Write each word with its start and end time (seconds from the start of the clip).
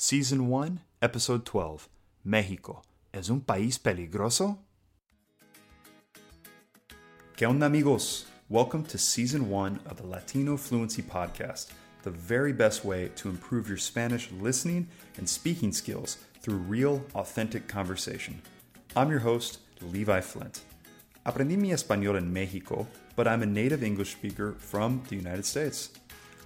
Season 0.00 0.48
1, 0.48 0.78
Episode 1.02 1.44
12 1.44 1.88
México. 2.24 2.84
¿Es 3.12 3.30
un 3.30 3.40
país 3.40 3.80
peligroso? 3.80 4.58
¿Qué 7.36 7.46
onda, 7.46 7.66
amigos? 7.66 8.26
Welcome 8.48 8.84
to 8.84 8.96
Season 8.96 9.50
1 9.50 9.80
of 9.90 9.96
the 9.96 10.06
Latino 10.06 10.56
Fluency 10.56 11.02
Podcast, 11.02 11.72
the 12.04 12.12
very 12.12 12.52
best 12.52 12.84
way 12.84 13.10
to 13.16 13.28
improve 13.28 13.66
your 13.66 13.76
Spanish 13.76 14.30
listening 14.40 14.86
and 15.16 15.28
speaking 15.28 15.72
skills 15.72 16.18
through 16.42 16.58
real, 16.58 17.04
authentic 17.16 17.66
conversation. 17.66 18.40
I'm 18.94 19.10
your 19.10 19.18
host, 19.18 19.58
Levi 19.82 20.20
Flint. 20.20 20.60
Aprendí 21.26 21.58
mi 21.58 21.72
español 21.72 22.16
en 22.16 22.32
Mexico, 22.32 22.86
but 23.16 23.26
I'm 23.26 23.42
a 23.42 23.46
native 23.46 23.82
English 23.82 24.12
speaker 24.12 24.54
from 24.58 25.02
the 25.08 25.16
United 25.16 25.44
States. 25.44 25.90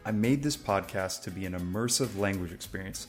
I 0.07 0.11
made 0.11 0.43
this 0.43 0.57
podcast 0.57 1.23
to 1.25 1.31
be 1.31 1.45
an 1.45 1.53
immersive 1.53 2.19
language 2.19 2.51
experience. 2.51 3.09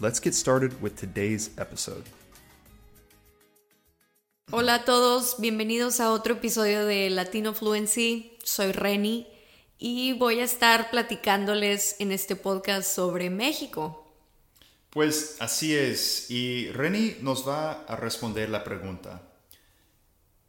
Let's 0.00 0.20
get 0.20 0.34
started 0.34 0.82
with 0.82 0.96
today's 0.96 1.50
episode. 1.56 2.02
Hola 4.50 4.74
a 4.74 4.84
todos, 4.84 5.36
bienvenidos 5.38 6.00
a 6.00 6.10
otro 6.10 6.34
episodio 6.34 6.84
de 6.84 7.10
Latino 7.10 7.54
Fluency. 7.54 8.36
Soy 8.42 8.72
Reni 8.72 9.28
y 9.78 10.12
voy 10.14 10.40
a 10.40 10.44
estar 10.44 10.90
platicándoles 10.90 11.94
en 12.00 12.10
este 12.10 12.34
podcast 12.34 12.92
sobre 12.92 13.30
México. 13.30 14.12
Pues 14.90 15.36
así 15.38 15.76
es, 15.76 16.28
y 16.28 16.70
Reni 16.72 17.16
nos 17.20 17.46
va 17.48 17.84
a 17.84 17.94
responder 17.94 18.50
la 18.50 18.64
pregunta. 18.64 19.22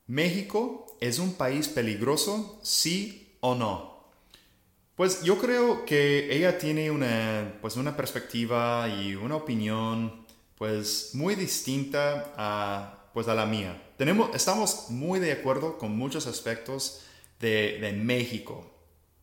¿México 0.07 0.97
es 1.01 1.19
un 1.19 1.35
país 1.35 1.67
peligroso, 1.67 2.59
sí 2.63 3.37
o 3.41 3.53
no? 3.53 3.94
Pues 4.95 5.23
yo 5.23 5.37
creo 5.37 5.83
que 5.83 6.33
ella 6.33 6.57
tiene 6.57 6.89
una, 6.89 7.57
pues 7.59 7.75
una 7.75 7.97
perspectiva 7.97 8.87
y 8.87 9.13
una 9.13 9.35
opinión 9.35 10.25
pues 10.57 11.09
muy 11.13 11.35
distinta 11.35 12.33
a, 12.37 13.09
pues 13.13 13.27
a 13.27 13.35
la 13.35 13.45
mía. 13.45 13.91
Tenemos, 13.97 14.33
estamos 14.33 14.89
muy 14.89 15.19
de 15.19 15.33
acuerdo 15.33 15.77
con 15.77 15.97
muchos 15.97 16.27
aspectos 16.27 17.01
de, 17.41 17.77
de 17.81 17.91
México, 17.91 18.71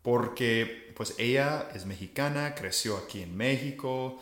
porque 0.02 0.92
pues 0.94 1.14
ella 1.16 1.70
es 1.74 1.86
mexicana, 1.86 2.54
creció 2.54 2.98
aquí 2.98 3.22
en 3.22 3.34
México 3.34 4.20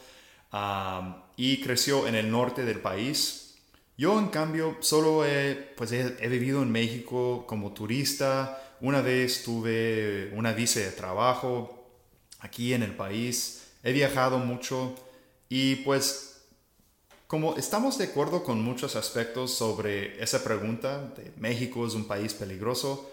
um, 0.52 1.14
y 1.36 1.60
creció 1.62 2.06
en 2.06 2.14
el 2.14 2.30
norte 2.30 2.64
del 2.64 2.78
país. 2.78 3.56
Yo 3.98 4.20
en 4.20 4.28
cambio 4.28 4.76
solo 4.78 5.26
he, 5.26 5.56
pues 5.76 5.90
he, 5.90 6.16
he 6.20 6.28
vivido 6.28 6.62
en 6.62 6.70
México 6.70 7.44
como 7.48 7.72
turista, 7.72 8.69
una 8.80 9.00
vez 9.02 9.42
tuve 9.42 10.32
una 10.34 10.52
visa 10.52 10.80
de 10.80 10.90
trabajo 10.90 11.88
aquí 12.40 12.72
en 12.72 12.82
el 12.82 12.94
país, 12.94 13.62
he 13.82 13.92
viajado 13.92 14.38
mucho 14.38 14.94
y 15.48 15.76
pues 15.76 16.42
como 17.26 17.56
estamos 17.56 17.96
de 17.98 18.06
acuerdo 18.06 18.42
con 18.42 18.60
muchos 18.60 18.96
aspectos 18.96 19.54
sobre 19.54 20.20
esa 20.22 20.42
pregunta 20.42 21.12
de 21.16 21.32
México 21.36 21.86
es 21.86 21.94
un 21.94 22.08
país 22.08 22.34
peligroso, 22.34 23.10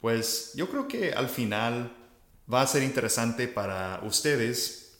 pues 0.00 0.52
yo 0.54 0.68
creo 0.68 0.86
que 0.86 1.12
al 1.12 1.28
final 1.28 1.90
va 2.52 2.60
a 2.60 2.66
ser 2.66 2.82
interesante 2.82 3.48
para 3.48 4.00
ustedes 4.04 4.98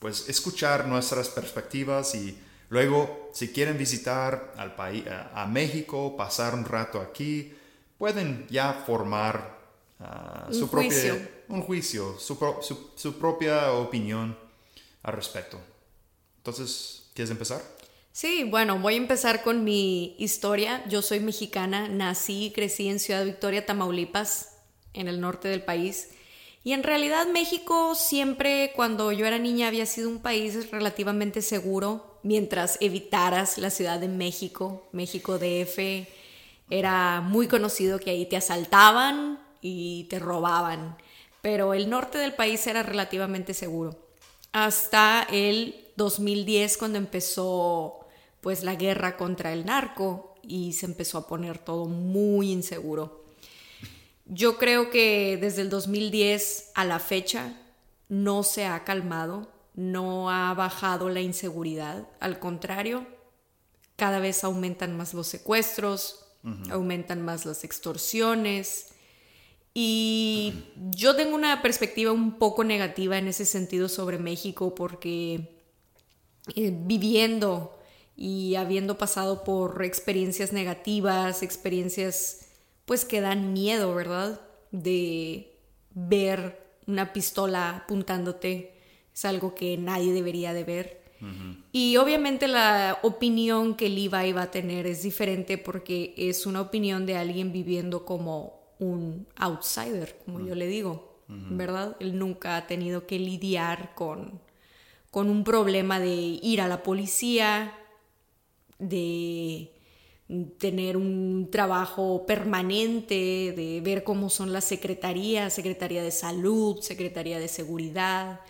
pues 0.00 0.28
escuchar 0.28 0.88
nuestras 0.88 1.28
perspectivas 1.28 2.14
y 2.16 2.36
luego 2.68 3.30
si 3.32 3.48
quieren 3.48 3.78
visitar 3.78 4.54
al 4.56 4.74
país, 4.74 5.04
a 5.06 5.46
México, 5.46 6.16
pasar 6.16 6.54
un 6.54 6.64
rato 6.64 7.00
aquí, 7.00 7.54
pueden 7.98 8.46
ya 8.48 8.72
formar 8.86 9.58
uh, 10.00 10.52
su 10.52 10.68
juicio. 10.68 11.18
un 11.48 11.62
juicio, 11.62 12.18
su, 12.18 12.38
pro- 12.38 12.60
su- 12.62 12.90
su 12.96 13.18
propia 13.18 13.72
opinión 13.72 14.36
al 15.02 15.12
respecto. 15.14 15.58
Entonces, 16.38 17.10
¿quieres 17.14 17.30
empezar? 17.30 17.62
Sí, 18.12 18.44
bueno, 18.44 18.78
voy 18.78 18.94
a 18.94 18.98
empezar 18.98 19.42
con 19.42 19.62
mi 19.64 20.16
historia. 20.18 20.82
Yo 20.88 21.02
soy 21.02 21.20
mexicana, 21.20 21.88
nací 21.88 22.46
y 22.46 22.50
crecí 22.52 22.88
en 22.88 22.98
Ciudad 22.98 23.24
Victoria, 23.24 23.66
Tamaulipas, 23.66 24.52
en 24.94 25.08
el 25.08 25.20
norte 25.20 25.48
del 25.48 25.62
país. 25.62 26.08
Y 26.64 26.72
en 26.72 26.82
realidad 26.82 27.26
México 27.28 27.94
siempre, 27.94 28.72
cuando 28.74 29.12
yo 29.12 29.26
era 29.26 29.38
niña, 29.38 29.68
había 29.68 29.86
sido 29.86 30.08
un 30.08 30.18
país 30.20 30.70
relativamente 30.70 31.42
seguro, 31.42 32.18
mientras 32.22 32.78
evitaras 32.80 33.58
la 33.58 33.70
Ciudad 33.70 34.00
de 34.00 34.08
México, 34.08 34.88
México 34.92 35.38
DF. 35.38 36.08
Era 36.70 37.20
muy 37.20 37.48
conocido 37.48 37.98
que 37.98 38.10
ahí 38.10 38.26
te 38.26 38.36
asaltaban 38.36 39.38
y 39.60 40.04
te 40.04 40.18
robaban, 40.18 40.96
pero 41.42 41.74
el 41.74 41.88
norte 41.88 42.18
del 42.18 42.34
país 42.34 42.66
era 42.66 42.82
relativamente 42.82 43.54
seguro. 43.54 43.96
Hasta 44.52 45.26
el 45.30 45.86
2010 45.96 46.76
cuando 46.76 46.98
empezó 46.98 48.00
pues 48.40 48.62
la 48.62 48.74
guerra 48.74 49.16
contra 49.16 49.52
el 49.52 49.66
narco 49.66 50.34
y 50.42 50.72
se 50.72 50.86
empezó 50.86 51.18
a 51.18 51.26
poner 51.26 51.58
todo 51.58 51.86
muy 51.86 52.52
inseguro. 52.52 53.24
Yo 54.24 54.58
creo 54.58 54.90
que 54.90 55.38
desde 55.40 55.62
el 55.62 55.70
2010 55.70 56.72
a 56.74 56.84
la 56.84 56.98
fecha 56.98 57.56
no 58.08 58.42
se 58.42 58.66
ha 58.66 58.84
calmado, 58.84 59.48
no 59.74 60.30
ha 60.30 60.52
bajado 60.54 61.10
la 61.10 61.20
inseguridad, 61.20 62.08
al 62.20 62.38
contrario, 62.38 63.06
cada 63.96 64.18
vez 64.18 64.44
aumentan 64.44 64.96
más 64.96 65.14
los 65.14 65.26
secuestros, 65.26 66.25
aumentan 66.70 67.22
más 67.22 67.46
las 67.46 67.64
extorsiones. 67.64 68.88
Y 69.74 70.54
yo 70.90 71.16
tengo 71.16 71.34
una 71.34 71.60
perspectiva 71.60 72.12
un 72.12 72.38
poco 72.38 72.64
negativa 72.64 73.18
en 73.18 73.28
ese 73.28 73.44
sentido 73.44 73.88
sobre 73.88 74.18
México 74.18 74.74
porque 74.74 75.56
eh, 76.54 76.72
viviendo 76.74 77.78
y 78.16 78.54
habiendo 78.54 78.96
pasado 78.96 79.44
por 79.44 79.84
experiencias 79.84 80.52
negativas, 80.52 81.42
experiencias 81.42 82.46
pues 82.86 83.04
que 83.04 83.20
dan 83.20 83.52
miedo, 83.52 83.94
¿verdad? 83.94 84.40
De 84.70 85.58
ver 85.92 86.66
una 86.86 87.12
pistola 87.12 87.76
apuntándote, 87.76 88.74
es 89.12 89.24
algo 89.24 89.54
que 89.54 89.76
nadie 89.76 90.12
debería 90.12 90.54
de 90.54 90.64
ver. 90.64 91.05
Y 91.72 91.96
obviamente 91.96 92.48
la 92.48 92.98
opinión 93.02 93.74
que 93.74 93.88
Levi 93.88 94.32
va 94.32 94.42
a 94.42 94.50
tener 94.50 94.86
es 94.86 95.02
diferente 95.02 95.58
porque 95.58 96.14
es 96.16 96.46
una 96.46 96.60
opinión 96.60 97.06
de 97.06 97.16
alguien 97.16 97.52
viviendo 97.52 98.04
como 98.04 98.60
un 98.78 99.26
outsider, 99.36 100.18
como 100.24 100.40
yo 100.40 100.54
le 100.54 100.66
digo, 100.66 101.22
¿verdad? 101.28 101.96
Él 102.00 102.18
nunca 102.18 102.56
ha 102.56 102.66
tenido 102.66 103.06
que 103.06 103.18
lidiar 103.18 103.94
con, 103.94 104.40
con 105.10 105.30
un 105.30 105.44
problema 105.44 105.98
de 105.98 106.14
ir 106.14 106.60
a 106.60 106.68
la 106.68 106.82
policía, 106.82 107.74
de 108.78 109.72
tener 110.58 110.96
un 110.96 111.48
trabajo 111.50 112.26
permanente, 112.26 113.52
de 113.56 113.80
ver 113.82 114.02
cómo 114.02 114.28
son 114.28 114.52
las 114.52 114.64
secretarías, 114.64 115.52
Secretaría 115.54 116.02
de 116.02 116.10
Salud, 116.10 116.80
Secretaría 116.80 117.38
de 117.38 117.48
Seguridad. 117.48 118.40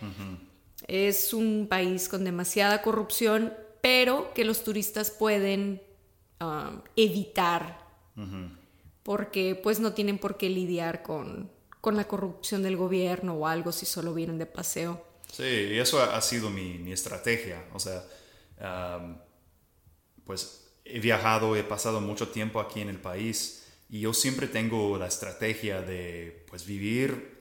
Es 0.89 1.33
un 1.33 1.67
país 1.69 2.09
con 2.09 2.25
demasiada 2.25 2.83
corrupción, 2.83 3.53
pero 3.83 4.33
que 4.35 4.44
los 4.44 4.65
turistas 4.65 5.11
pueden 5.11 5.83
um, 6.41 6.81
evitar 6.97 7.85
porque 9.03 9.55
pues 9.62 9.79
no 9.79 9.93
tienen 9.93 10.19
por 10.19 10.37
qué 10.37 10.49
lidiar 10.49 11.03
con, 11.03 11.50
con 11.81 11.97
la 11.97 12.09
corrupción 12.09 12.65
del 12.65 12.77
gobierno 12.77 13.35
o 13.35 13.47
algo 13.47 13.71
si 13.71 13.87
solo 13.87 14.12
vienen 14.15 14.38
de 14.38 14.47
paseo. 14.47 15.05
Sí, 15.31 15.44
y 15.44 15.79
eso 15.79 16.03
ha, 16.03 16.21
sido 16.23 16.50
mi, 16.50 16.79
mi 16.79 16.93
estrategia. 16.93 17.65
O 17.73 17.79
sea, 17.79 18.03
am, 18.59 19.19
pues 20.25 20.73
he 20.85 20.99
viajado, 20.99 21.55
he 21.55 21.62
pasado 21.62 22.00
mucho 22.00 22.31
tiempo 22.31 22.59
aquí 22.59 22.81
en 22.81 22.89
el 22.89 22.99
país 22.99 23.69
y 23.89 24.00
yo 24.00 24.12
siempre 24.12 24.49
tengo 24.49 24.99
la 24.99 25.06
estrategia 25.06 25.82
de 25.82 26.44
pues 26.49 26.67
vivir 26.67 27.36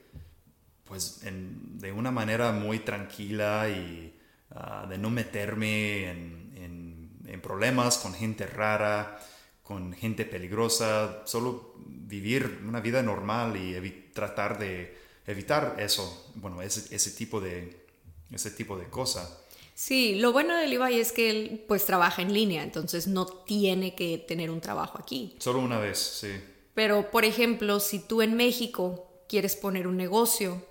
pues 0.86 1.24
en- 1.24 1.80
de 1.80 1.92
una 1.92 2.12
manera 2.12 2.52
muy 2.52 2.80
tranquila 2.80 3.70
y 3.70 4.14
ah, 4.52 4.86
de 4.90 4.98
no 4.98 5.10
meterme 5.10 6.10
en, 6.12 6.54
en- 6.56 7.10
en 7.28 7.42
problemas 7.42 7.98
con 7.98 8.14
gente 8.14 8.46
rara, 8.48 9.20
con 9.64 9.94
gente 9.94 10.26
peligrosa, 10.26 11.24
solo 11.26 11.74
vivir 11.88 12.62
una 12.68 12.80
vida 12.82 13.02
normal 13.02 13.58
y 13.58 14.12
tratar 14.14 14.60
de 14.60 14.96
evitar 15.26 15.76
eso, 15.80 16.32
bueno, 16.36 16.62
ese, 16.62 16.96
ese 16.96 17.12
tipo 17.12 17.42
de 17.42 17.84
ese 18.32 18.52
tipo 18.52 18.78
de 18.78 18.86
cosas. 18.90 19.40
Sí, 19.74 20.16
lo 20.16 20.32
bueno 20.32 20.56
de 20.56 20.68
Levi 20.68 21.00
es 21.00 21.12
que 21.12 21.30
él 21.30 21.66
pues 21.68 21.86
trabaja 21.86 22.22
en 22.22 22.34
línea, 22.34 22.64
entonces 22.64 23.08
no 23.08 23.26
tiene 23.26 23.94
que 23.96 24.18
tener 24.18 24.50
un 24.50 24.62
trabajo 24.62 24.98
aquí. 25.00 25.36
Solo 25.40 25.60
una 25.60 25.80
vez, 25.80 25.98
sí. 26.00 26.32
Pero, 26.74 27.12
por 27.12 27.26
ejemplo, 27.26 27.80
si 27.80 28.00
tú 28.00 28.22
en 28.22 28.36
México 28.36 29.24
quieres 29.28 29.56
poner 29.56 29.88
un 29.88 29.98
negocio, 29.98 30.66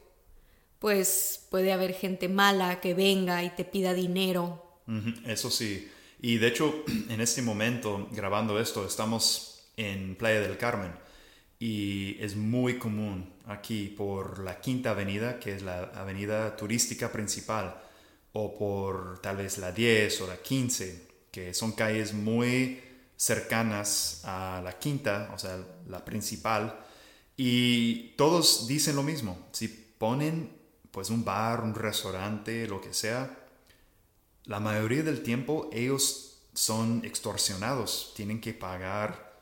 pues 0.85 1.47
puede 1.49 1.73
haber 1.73 1.95
gente 1.95 2.29
mala 2.29 2.79
que 2.83 2.93
venga 2.93 3.43
y 3.43 3.49
te 3.49 3.65
pida 3.65 3.95
dinero. 3.95 4.83
Eso 5.25 5.49
sí. 5.49 5.91
Y 6.21 6.37
de 6.37 6.49
hecho, 6.49 6.85
en 7.09 7.23
este 7.23 7.41
momento, 7.41 8.07
grabando 8.13 8.61
esto, 8.61 8.85
estamos 8.85 9.65
en 9.79 10.15
Playa 10.15 10.43
del 10.43 10.59
Carmen. 10.59 10.93
Y 11.59 12.23
es 12.23 12.37
muy 12.37 12.79
común 12.79 13.33
aquí 13.47 13.87
por 13.97 14.41
la 14.41 14.61
Quinta 14.61 14.91
Avenida, 14.91 15.41
que 15.41 15.55
es 15.55 15.63
la 15.63 15.85
avenida 15.95 16.55
turística 16.55 17.11
principal 17.11 17.81
o 18.35 18.55
por 18.55 19.23
tal 19.23 19.39
vez 19.39 19.57
la 19.57 19.73
10 19.73 20.21
o 20.21 20.27
la 20.27 20.37
15, 20.37 21.09
que 21.31 21.55
son 21.55 21.73
calles 21.73 22.13
muy 22.13 22.79
cercanas 23.17 24.21
a 24.25 24.61
la 24.63 24.79
quinta, 24.79 25.31
o 25.35 25.39
sea, 25.39 25.65
la 25.89 26.05
principal, 26.05 26.79
y 27.39 28.11
todos 28.19 28.67
dicen 28.67 28.97
lo 28.97 29.03
mismo. 29.03 29.49
Si 29.53 29.69
ponen 29.69 30.54
pues 30.95 31.11
un 31.11 31.25
bar, 31.25 31.61
un 31.61 31.75
restaurante, 31.75 32.69
lo 32.69 32.81
que 32.81 32.95
sea, 32.95 33.37
la 34.45 34.61
mayoría 34.61 35.03
del 35.03 35.25
tiempo 35.25 35.69
ellos 35.73 36.39
son 36.55 37.05
extorsionados, 37.05 38.13
tienen 38.15 38.41
que 38.41 38.55
pagar 38.55 39.35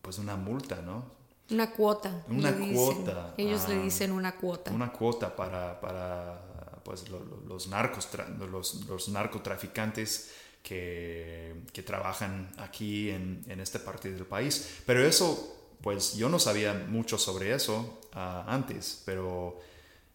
pues 0.00 0.16
una 0.16 0.34
multa, 0.36 0.80
¿no? 0.80 1.04
Una 1.50 1.70
cuota. 1.72 2.24
Una 2.28 2.56
cuota. 2.56 3.34
Ellos 3.36 3.68
le 3.68 3.82
dicen 3.82 4.12
una 4.12 4.34
cuota. 4.36 4.70
Una 4.70 4.90
cuota 4.90 5.36
para, 5.36 5.78
para 5.78 6.40
pues, 6.84 7.04
los, 7.10 7.68
narcos, 7.68 8.08
los, 8.50 8.86
los, 8.86 9.08
narcotraficantes 9.10 10.32
que, 10.62 11.64
que, 11.74 11.82
trabajan 11.82 12.50
aquí 12.56 13.10
en, 13.10 13.44
en 13.46 13.60
esta 13.60 13.84
parte 13.84 14.10
del 14.10 14.24
país. 14.24 14.80
Pero 14.86 15.04
eso, 15.04 15.74
pues 15.82 16.14
yo 16.16 16.30
no 16.30 16.38
sabía 16.38 16.72
mucho 16.88 17.18
sobre 17.18 17.54
eso 17.54 18.00
ah, 18.14 18.44
antes, 18.48 19.02
pero 19.04 19.60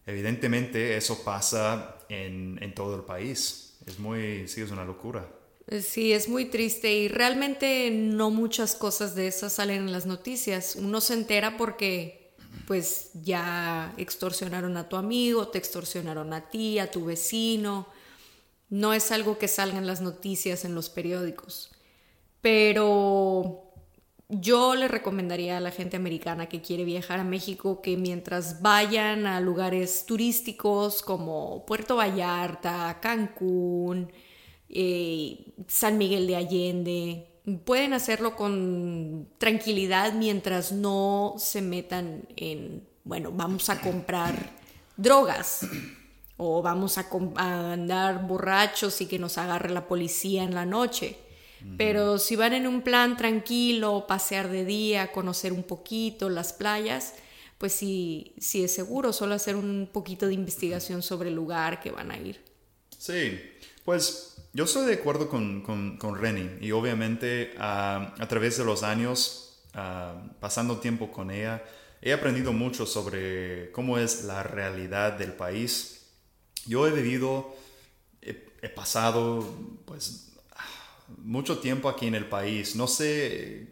evidentemente 0.06 0.96
eso 0.96 1.24
pasa 1.24 1.98
en, 2.08 2.58
en, 2.62 2.74
todo 2.74 2.96
el 2.96 3.02
país. 3.02 3.76
Es 3.86 3.98
muy, 3.98 4.48
sí, 4.48 4.60
es 4.60 4.70
una 4.70 4.84
locura. 4.84 5.28
Eh, 5.66 5.80
sí, 5.80 6.12
es 6.12 6.28
muy 6.28 6.46
triste 6.46 6.92
y 6.92 7.08
realmente 7.08 7.90
no 7.90 8.30
muchas 8.30 8.74
cosas 8.74 9.14
de 9.14 9.26
esas 9.26 9.54
salen 9.54 9.82
en 9.82 9.92
las 9.92 10.06
noticias. 10.06 10.76
Uno 10.76 11.00
se 11.00 11.14
entera 11.14 11.56
porque 11.56 12.24
pues 12.66 13.10
ya 13.14 13.94
extorsionaron 13.96 14.76
a 14.76 14.88
tu 14.88 14.96
amigo, 14.96 15.48
te 15.48 15.58
extorsionaron 15.58 16.32
a 16.32 16.48
ti, 16.48 16.78
a 16.78 16.90
tu 16.90 17.04
vecino. 17.04 17.86
No 18.68 18.94
es 18.94 19.10
algo 19.10 19.38
que 19.38 19.48
salga 19.48 19.78
en 19.78 19.86
las 19.86 20.00
noticias, 20.00 20.64
en 20.64 20.74
los 20.74 20.88
periódicos. 20.88 21.70
Pero 22.40 23.63
yo 24.28 24.74
le 24.74 24.88
recomendaría 24.88 25.58
a 25.58 25.60
la 25.60 25.70
gente 25.70 25.96
americana 25.96 26.48
que 26.48 26.62
quiere 26.62 26.84
viajar 26.84 27.20
a 27.20 27.24
México 27.24 27.82
que 27.82 27.96
mientras 27.96 28.62
vayan 28.62 29.26
a 29.26 29.40
lugares 29.40 30.06
turísticos 30.06 31.02
como 31.02 31.64
Puerto 31.66 31.96
Vallarta, 31.96 32.98
Cancún, 33.00 34.10
eh, 34.68 35.54
San 35.68 35.98
Miguel 35.98 36.26
de 36.26 36.36
Allende, 36.36 37.28
pueden 37.64 37.92
hacerlo 37.92 38.36
con 38.36 39.28
tranquilidad 39.38 40.14
mientras 40.14 40.72
no 40.72 41.34
se 41.36 41.60
metan 41.60 42.26
en, 42.36 42.86
bueno, 43.04 43.30
vamos 43.32 43.68
a 43.68 43.80
comprar 43.80 44.34
drogas 44.96 45.66
o 46.36 46.62
vamos 46.62 46.98
a, 46.98 47.06
andar 47.72 48.26
borrachos 48.26 49.00
y 49.00 49.06
que 49.06 49.18
nos 49.18 49.38
agarre 49.38 49.70
la 49.70 49.86
policía 49.86 50.42
en 50.42 50.54
la 50.54 50.66
noche. 50.66 51.18
Pero 51.76 52.18
si 52.18 52.36
van 52.36 52.52
en 52.52 52.66
un 52.66 52.82
plan 52.82 53.16
tranquilo, 53.16 54.06
pasear 54.06 54.50
de 54.50 54.64
día, 54.64 55.12
conocer 55.12 55.52
un 55.52 55.62
poquito 55.62 56.28
las 56.28 56.52
playas, 56.52 57.14
pues 57.58 57.72
sí, 57.72 58.34
sí 58.38 58.64
es 58.64 58.74
seguro, 58.74 59.12
solo 59.12 59.34
hacer 59.34 59.56
un 59.56 59.88
poquito 59.92 60.26
de 60.26 60.34
investigación 60.34 61.02
sobre 61.02 61.30
el 61.30 61.34
lugar 61.34 61.80
que 61.80 61.90
van 61.90 62.10
a 62.10 62.18
ir. 62.18 62.44
Sí, 62.98 63.40
pues 63.84 64.36
yo 64.52 64.64
estoy 64.64 64.86
de 64.86 64.94
acuerdo 64.94 65.28
con, 65.28 65.62
con, 65.62 65.98
con 65.98 66.16
Reni 66.16 66.48
y 66.60 66.72
obviamente 66.72 67.54
ah, 67.58 68.14
a 68.18 68.28
través 68.28 68.56
de 68.56 68.64
los 68.64 68.82
años, 68.82 69.62
ah, 69.74 70.22
pasando 70.40 70.78
tiempo 70.78 71.10
con 71.10 71.30
ella, 71.30 71.62
he 72.00 72.12
aprendido 72.12 72.52
mucho 72.52 72.86
sobre 72.86 73.72
cómo 73.72 73.98
es 73.98 74.24
la 74.24 74.42
realidad 74.42 75.14
del 75.14 75.32
país. 75.32 76.06
Yo 76.66 76.86
he 76.86 76.90
vivido, 76.90 77.56
he, 78.22 78.68
pasado 78.68 79.42
pues 79.86 80.33
mucho 81.18 81.58
tiempo 81.58 81.88
aquí 81.88 82.06
en 82.06 82.14
el 82.14 82.26
país, 82.26 82.76
no 82.76 82.86
sé 82.86 83.68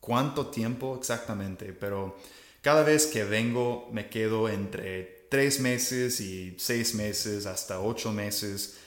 cuánto 0.00 0.46
tiempo 0.48 0.96
exactamente, 0.98 1.72
pero 1.72 2.16
cada 2.62 2.82
vez 2.82 3.06
que 3.06 3.24
vengo 3.24 3.88
me 3.92 4.08
quedo 4.08 4.48
entre 4.48 5.26
tres 5.30 5.60
meses 5.60 6.20
y 6.20 6.54
seis 6.58 6.94
meses 6.94 7.46
hasta 7.46 7.80
ocho 7.80 8.12
meses 8.12 8.78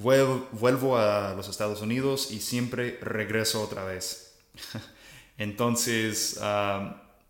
vuelvo, 0.00 0.96
a 0.96 1.34
los 1.34 1.48
Estados 1.48 1.82
Unidos 1.82 2.30
y 2.30 2.40
siempre 2.40 2.98
regreso 3.00 3.62
otra 3.62 3.84
vez. 3.84 4.34
Entonces, 5.38 6.38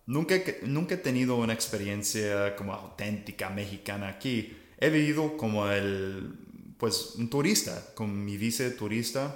nunca, 0.07 0.37
nunca 0.63 0.95
he 0.95 0.99
tenido 0.99 1.37
una 1.37 1.53
experiencia 1.53 2.57
como 2.57 2.73
auténtica 2.73 3.51
mexicana 3.51 4.09
aquí. 4.09 4.57
He 4.79 4.91
vivido 4.91 5.37
como 5.37 5.69
el, 5.69 6.35
pues, 6.79 7.15
un 7.17 7.29
turista, 7.29 7.93
con 7.95 8.25
mi 8.25 8.37
vice 8.37 8.71
turista. 8.71 9.35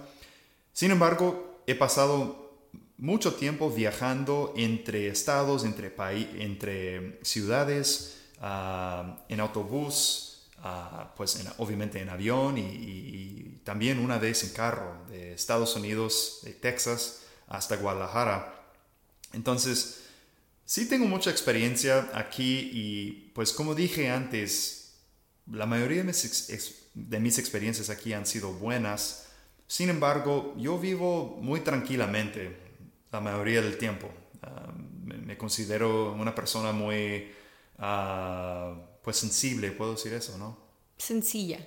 Sin 0.74 0.90
embargo, 0.90 1.62
he 1.68 1.76
pasado 1.76 2.68
mucho 2.98 3.34
tiempo 3.34 3.70
viajando 3.70 4.52
entre 4.56 5.06
estados, 5.06 5.64
entre, 5.64 5.94
entre 6.42 7.20
ciudades, 7.22 8.18
en 9.28 9.40
autobús, 9.40 10.48
pues 11.16 11.42
obviamente 11.58 12.00
en 12.00 12.08
avión 12.08 12.58
y, 12.58 13.60
también 13.64 13.98
una 13.98 14.18
vez 14.18 14.44
en 14.44 14.50
carro 14.50 15.06
de 15.08 15.32
Estados 15.32 15.74
Unidos, 15.74 16.40
de 16.42 16.52
Texas 16.52 17.22
hasta 17.46 17.76
Guadalajara. 17.76 18.62
Entonces, 19.32 20.02
sí 20.66 20.86
tengo 20.86 21.06
mucha 21.06 21.30
experiencia 21.30 22.10
aquí 22.12 22.70
y 22.72 23.30
pues 23.34 23.52
como 23.52 23.74
dije 23.74 24.10
antes, 24.10 24.96
la 25.50 25.64
mayoría 25.64 25.98
de 25.98 26.04
mis, 26.04 26.90
de 26.92 27.20
mis 27.20 27.38
experiencias 27.38 27.88
aquí 27.88 28.12
han 28.12 28.26
sido 28.26 28.52
buenas. 28.52 29.23
Sin 29.66 29.88
embargo, 29.90 30.54
yo 30.58 30.78
vivo 30.78 31.38
muy 31.40 31.60
tranquilamente 31.60 32.56
la 33.10 33.20
mayoría 33.20 33.62
del 33.62 33.78
tiempo. 33.78 34.10
Ah, 34.42 34.72
me, 35.04 35.36
considero 35.36 36.12
una 36.12 36.34
persona 36.34 36.72
muy... 36.72 37.30
Ah, 37.78 38.74
pues 39.02 39.18
sensible, 39.18 39.70
puedo 39.72 39.92
decir 39.92 40.12
eso, 40.14 40.38
¿no? 40.38 40.58
Sencilla. 40.96 41.58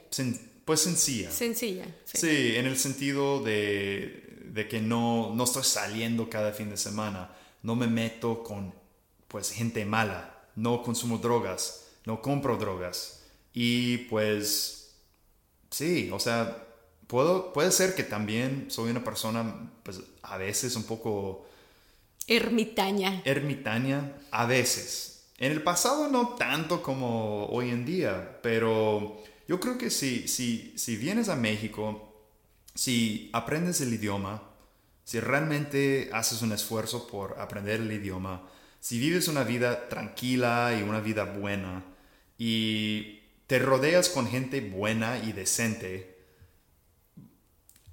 pues 0.66 0.82
sencilla. 0.82 1.32
Sencilla. 1.32 1.86
Sí, 2.06 2.56
en 2.56 2.66
el 2.66 2.78
sentido 2.78 3.44
de, 3.44 4.42
de, 4.46 4.68
que 4.68 4.82
no, 4.82 5.34
no 5.36 5.44
estoy 5.44 5.64
saliendo 5.64 6.30
cada 6.30 6.52
fin 6.52 6.70
de 6.70 6.78
semana, 6.78 7.36
no 7.62 7.76
me 7.76 7.88
meto 7.88 8.44
con 8.44 8.74
pues 9.28 9.52
gente 9.52 9.86
mala, 9.86 10.48
no 10.56 10.82
consumo 10.82 11.20
drogas, 11.20 11.90
no 12.06 12.22
compro 12.22 12.58
drogas. 12.58 13.24
Y 13.54 13.98
pues 14.10 14.96
sí, 15.70 16.10
o 16.12 16.20
sea, 16.20 16.67
puedo, 17.08 17.54
puede 17.54 17.72
ser 17.72 17.96
que 17.96 18.04
también 18.04 18.68
soy 18.70 18.92
una 18.92 19.04
persona 19.04 19.72
pues 19.84 20.02
a 20.22 20.38
veces 20.38 20.76
un 20.76 20.84
poco... 20.84 21.48
Ermitaña. 22.28 23.22
Ermitaña, 23.26 24.14
a 24.32 24.46
veces. 24.46 25.24
En 25.38 25.52
el 25.52 25.64
pasado 25.64 26.10
no 26.10 26.36
tanto 26.36 26.84
como 26.84 27.46
hoy 27.48 27.70
en 27.70 27.86
día, 27.86 28.40
pero 28.42 29.24
yo 29.48 29.60
creo 29.60 29.78
que 29.78 29.90
si, 29.90 30.28
si, 30.28 30.74
si 30.76 30.98
vienes 30.98 31.30
a 31.30 31.36
México, 31.36 32.26
si 32.76 33.30
aprendes 33.34 33.80
el 33.82 33.94
idioma, 33.94 34.44
si 35.04 35.20
realmente 35.22 36.10
haces 36.12 36.42
un 36.42 36.52
esfuerzo 36.52 37.08
por 37.08 37.40
aprender 37.40 37.80
el 37.80 37.92
idioma, 37.92 38.44
si 38.82 39.00
vives 39.00 39.28
una 39.28 39.44
vida 39.44 39.88
tranquila 39.88 40.76
y 40.78 40.84
una 40.84 41.00
vida 41.00 41.24
buena 41.24 41.86
y 42.38 43.22
te 43.48 43.60
rodeas 43.60 44.10
con 44.10 44.28
gente 44.28 44.60
buena 44.60 45.18
y 45.20 45.32
decente, 45.32 46.17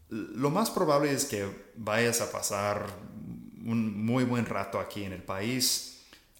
lo 0.09 0.51
más 0.51 0.71
probable 0.71 1.13
es 1.13 1.25
que 1.25 1.49
vayas 1.77 2.21
a 2.21 2.31
pasar 2.31 2.87
un 3.65 4.05
muy 4.05 4.25
buen 4.25 4.47
rato 4.47 4.79
aquí 4.79 5.05
en 5.05 5.13
el 5.13 5.23
país 5.23 5.95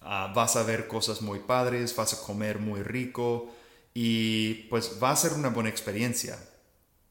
Ah, 0.07 0.31
vas 0.35 0.55
a 0.55 0.61
ver 0.61 0.87
cosas 0.87 1.23
muy 1.23 1.39
padres, 1.39 1.95
vas 1.95 2.13
a 2.13 2.21
comer 2.21 2.59
muy 2.59 2.83
rico 2.83 3.51
y 3.95 4.53
pues 4.69 4.99
va 5.01 5.09
a 5.09 5.15
ser 5.15 5.33
una 5.33 5.49
buena 5.49 5.69
experiencia. 5.69 6.37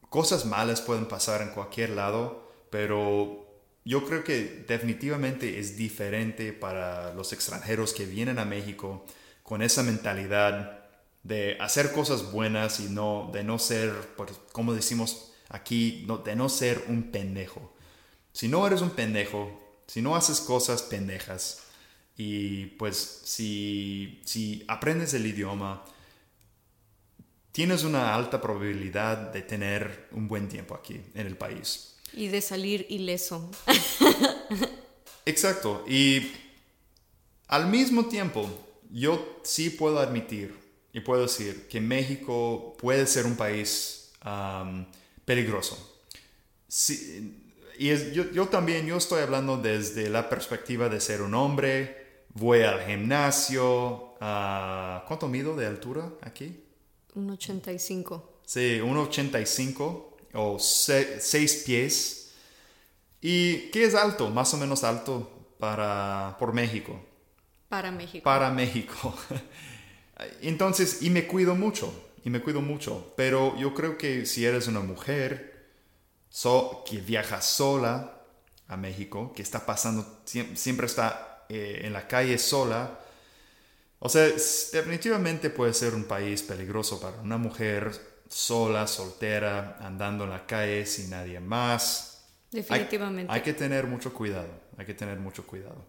Cosas 0.09 0.45
malas 0.45 0.81
pueden 0.81 1.07
pasar 1.07 1.43
en 1.43 1.49
cualquier 1.49 1.91
lado, 1.91 2.53
pero 2.71 3.49
yo 3.85 4.07
creo 4.07 4.23
que 4.23 4.65
definitivamente 4.69 5.59
es 5.59 5.77
diferente 5.77 6.53
para 6.53 7.13
los 7.15 7.33
extranjeros 7.33 7.93
que 7.93 8.07
vienen 8.07 8.39
a 8.39 8.45
México 8.45 9.05
con 9.43 9.61
esa 9.61 9.83
mentalidad 9.83 10.85
de 11.25 11.57
hacer 11.59 11.91
cosas 11.91 12.31
buenas 12.31 12.79
y 12.79 12.85
no, 12.85 13.29
de 13.33 13.43
no 13.43 13.59
ser, 13.59 13.91
pues, 14.17 14.31
como 14.53 14.73
decimos 14.73 15.34
aquí, 15.49 16.07
de 16.25 16.37
no 16.37 16.49
ser 16.49 16.85
un 16.89 17.11
pendejo. 17.11 17.75
Si 18.33 18.49
no 18.49 18.67
eres 18.67 18.81
un 18.81 18.91
pendejo, 18.91 19.83
si 19.87 20.03
no 20.03 20.17
haces 20.17 20.41
cosas 20.41 20.83
pendejas, 20.83 21.63
y 22.17 22.67
pues 22.67 23.23
si, 23.25 24.21
si 24.25 24.65
aprendes 24.69 25.15
el 25.15 25.27
idioma, 25.27 25.85
tienes 27.53 27.85
una 27.85 28.15
alta 28.15 28.41
probabilidad 28.41 29.33
de 29.33 29.43
tener 29.43 30.09
un 30.13 30.29
buen 30.29 30.49
tiempo 30.49 30.75
aquí 30.75 31.01
en 31.15 31.27
el 31.27 31.37
país. 31.37 31.97
Y 32.13 32.29
de 32.29 32.41
salir 32.41 32.87
ileso. 32.89 33.51
Exacto. 35.27 35.85
Y 35.89 36.33
al 37.49 37.69
mismo 37.69 38.07
tiempo, 38.07 38.49
yo 38.91 39.41
sí 39.43 39.71
puedo 39.71 39.99
admitir 39.99 40.55
y 40.93 41.01
puedo 41.01 41.23
decir 41.23 41.67
que 41.69 41.81
México 41.81 42.77
puede 42.79 43.07
ser 43.07 43.27
un 43.27 43.37
país 43.37 44.13
peligroso. 45.25 46.03
y 47.79 48.13
yo, 48.13 48.31
yo, 48.31 48.49
también, 48.49 48.87
yo 48.87 48.97
estoy 48.97 49.23
hablando 49.23 49.57
desde 49.57 50.09
la 50.09 50.29
perspectiva 50.29 50.89
de 50.89 51.01
ser 51.01 51.23
un 51.23 51.35
hombre, 51.35 52.25
voy 52.35 52.63
al 52.63 52.85
gimnasio. 52.85 54.15
Uh, 54.21 55.07
¿Cuánto 55.07 55.29
mido 55.29 55.57
de 55.57 55.67
altura 55.67 56.11
aquí? 56.23 56.65
Un 57.15 57.31
85. 57.31 58.41
Sí, 58.45 58.81
un 58.81 58.97
85 58.97 60.17
o 60.35 60.59
6 60.59 61.63
pies. 61.67 62.33
¿Y 63.21 63.71
qué 63.71 63.85
es 63.85 63.95
alto? 63.95 64.31
Más 64.31 64.53
o 64.53 64.59
menos 64.59 64.85
alto 64.85 65.31
para, 65.59 66.37
por 66.39 66.53
México. 66.53 67.01
Para 67.69 67.91
México. 67.91 68.25
Para 68.25 68.51
México. 68.51 69.15
Entonces, 70.43 71.03
y 71.03 71.11
me 71.11 71.27
cuido 71.27 71.55
mucho, 71.55 71.93
y 72.25 72.31
me 72.31 72.41
cuido 72.41 72.61
mucho. 72.61 73.13
Pero 73.17 73.57
yo 73.57 73.75
creo 73.75 73.97
que 73.99 74.27
si 74.27 74.45
eres 74.45 74.67
una 74.67 74.81
mujer 74.81 75.55
que 76.87 77.01
viaja 77.01 77.41
sola 77.41 78.23
a 78.67 78.77
México, 78.77 79.33
que 79.35 79.43
está 79.43 79.65
pasando, 79.65 80.23
siempre 80.25 80.87
está 80.87 81.45
eh, 81.49 81.83
en 81.85 81.93
la 81.93 82.09
calle 82.09 82.39
sola, 82.39 82.99
o 84.01 84.09
sea, 84.09 84.25
definitivamente 84.25 85.51
puede 85.51 85.73
ser 85.73 85.95
un 85.95 86.05
país 86.05 86.43
peligroso 86.43 87.01
para 87.01 87.21
una 87.21 87.39
mujer 87.39 87.93
sola, 88.29 88.87
soltera, 88.87 89.79
andando 89.81 90.25
en 90.25 90.31
la 90.31 90.47
calle 90.47 90.85
sin 90.87 91.11
nadie 91.11 91.41
más. 91.41 92.25
Definitivamente. 92.51 93.33
Hay, 93.33 93.43
que 93.43 93.55
tener 93.55 93.87
mucho 93.87 94.13
cuidado, 94.13 94.49
hay 94.77 94.87
que 94.87 94.95
tener 94.95 95.19
mucho 95.19 95.47
cuidado. 95.47 95.85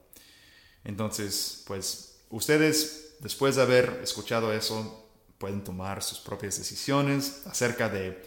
Entonces, 0.83 1.63
pues 1.65 2.19
ustedes, 2.29 3.15
después 3.19 3.55
de 3.55 3.63
haber 3.63 3.99
escuchado 4.03 4.53
eso, 4.53 5.04
pueden 5.37 5.63
tomar 5.63 6.01
sus 6.01 6.19
propias 6.19 6.57
decisiones 6.57 7.43
acerca 7.45 7.89
de, 7.89 8.21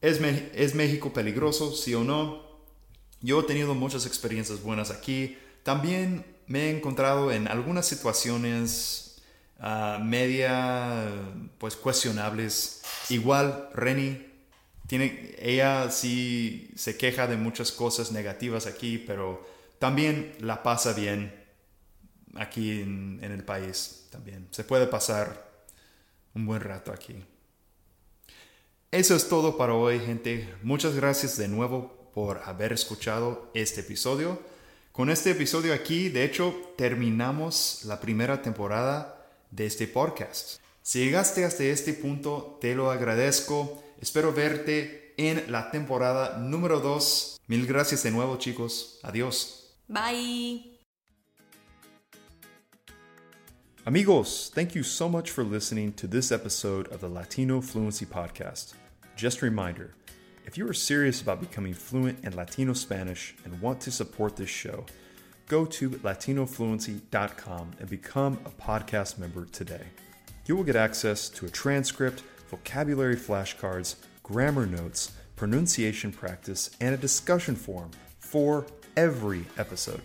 ¿es, 0.00 0.20
¿es 0.20 0.74
México 0.74 1.12
peligroso, 1.12 1.74
sí 1.74 1.94
o 1.94 2.04
no? 2.04 2.48
Yo 3.20 3.40
he 3.40 3.44
tenido 3.44 3.74
muchas 3.74 4.06
experiencias 4.06 4.62
buenas 4.62 4.90
aquí. 4.90 5.36
También 5.62 6.24
me 6.46 6.64
he 6.64 6.76
encontrado 6.76 7.30
en 7.30 7.48
algunas 7.48 7.86
situaciones 7.86 9.22
ah, 9.58 10.00
media, 10.02 11.06
pues 11.58 11.76
cuestionables. 11.76 12.82
Igual 13.10 13.68
Reni, 13.74 14.26
tiene, 14.86 15.34
ella 15.38 15.90
sí 15.90 16.70
se 16.76 16.96
queja 16.96 17.26
de 17.26 17.36
muchas 17.36 17.72
cosas 17.72 18.10
negativas 18.12 18.66
aquí, 18.66 18.98
pero 18.98 19.46
también 19.78 20.34
la 20.40 20.62
pasa 20.62 20.92
bien 20.92 21.34
aquí 22.36 22.80
en, 22.80 23.18
en 23.22 23.32
el 23.32 23.44
país 23.44 24.06
también. 24.10 24.48
Se 24.50 24.64
puede 24.64 24.86
pasar 24.86 25.49
buen 26.46 26.60
rato 26.60 26.92
aquí. 26.92 27.24
Eso 28.90 29.14
es 29.14 29.28
todo 29.28 29.56
para 29.56 29.74
hoy, 29.74 30.00
gente. 30.00 30.52
Muchas 30.62 30.94
gracias 30.94 31.36
de 31.36 31.48
nuevo 31.48 32.10
por 32.12 32.38
haber 32.44 32.72
escuchado 32.72 33.50
este 33.54 33.80
episodio. 33.82 34.40
Con 34.92 35.10
este 35.10 35.30
episodio 35.30 35.72
aquí, 35.72 36.08
de 36.08 36.24
hecho, 36.24 36.54
terminamos 36.76 37.82
la 37.84 38.00
primera 38.00 38.42
temporada 38.42 39.26
de 39.50 39.66
este 39.66 39.86
podcast. 39.86 40.60
Si 40.82 40.98
llegaste 40.98 41.44
hasta 41.44 41.64
este 41.64 41.92
punto, 41.92 42.58
te 42.60 42.74
lo 42.74 42.90
agradezco. 42.90 43.82
Espero 44.00 44.32
verte 44.32 45.14
en 45.16 45.52
la 45.52 45.70
temporada 45.70 46.38
número 46.38 46.80
2. 46.80 47.40
Mil 47.46 47.66
gracias 47.66 48.02
de 48.02 48.10
nuevo, 48.10 48.36
chicos. 48.38 48.98
Adiós. 49.02 49.72
Bye. 49.86 50.69
Amigos, 53.86 54.50
thank 54.54 54.74
you 54.74 54.82
so 54.82 55.08
much 55.08 55.30
for 55.30 55.42
listening 55.42 55.94
to 55.94 56.06
this 56.06 56.30
episode 56.30 56.86
of 56.92 57.00
the 57.00 57.08
Latino 57.08 57.62
Fluency 57.62 58.04
Podcast. 58.04 58.74
Just 59.16 59.40
a 59.40 59.46
reminder, 59.46 59.94
If 60.44 60.58
you 60.58 60.68
are 60.68 60.74
serious 60.74 61.22
about 61.22 61.40
becoming 61.40 61.72
fluent 61.72 62.24
in 62.24 62.34
Latino 62.34 62.72
Spanish 62.72 63.34
and 63.44 63.60
want 63.62 63.80
to 63.82 63.90
support 63.90 64.36
this 64.36 64.50
show, 64.50 64.84
go 65.48 65.64
to 65.64 65.90
latinofluency.com 65.90 67.70
and 67.78 67.88
become 67.88 68.38
a 68.44 68.50
podcast 68.50 69.18
member 69.18 69.46
today. 69.46 69.84
You 70.46 70.56
will 70.56 70.64
get 70.64 70.76
access 70.76 71.28
to 71.30 71.46
a 71.46 71.50
transcript, 71.50 72.22
vocabulary 72.48 73.16
flashcards, 73.16 73.96
grammar 74.22 74.66
notes, 74.66 75.12
pronunciation 75.36 76.10
practice, 76.12 76.70
and 76.80 76.94
a 76.94 76.98
discussion 76.98 77.54
forum 77.54 77.92
for 78.18 78.66
every 78.96 79.44
episode. 79.56 80.02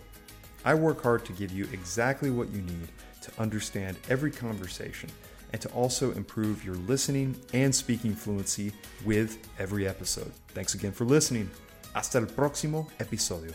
I 0.64 0.74
work 0.74 1.02
hard 1.02 1.24
to 1.26 1.32
give 1.32 1.50
you 1.50 1.64
exactly 1.72 2.30
what 2.30 2.50
you 2.50 2.62
need 2.62 2.88
to 3.26 3.40
understand 3.40 3.96
every 4.08 4.30
conversation 4.30 5.10
and 5.52 5.60
to 5.60 5.68
also 5.70 6.12
improve 6.12 6.64
your 6.64 6.74
listening 6.74 7.36
and 7.52 7.74
speaking 7.74 8.14
fluency 8.14 8.72
with 9.04 9.38
every 9.58 9.86
episode. 9.86 10.32
Thanks 10.48 10.74
again 10.74 10.92
for 10.92 11.04
listening. 11.04 11.50
Hasta 11.94 12.18
el 12.18 12.26
próximo 12.26 12.88
episodio. 12.98 13.52